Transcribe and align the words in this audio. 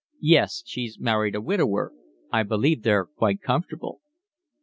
"Yes, 0.23 0.63
she 0.65 0.91
married 0.97 1.35
a 1.35 1.41
widower. 1.41 1.93
I 2.33 2.41
believe 2.41 2.81
they're 2.81 3.05
quite 3.05 3.39
comfortable." 3.39 4.01